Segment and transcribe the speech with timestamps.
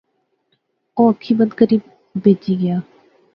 [0.95, 1.77] او اکھی بند کری
[2.23, 2.77] بہجی گیا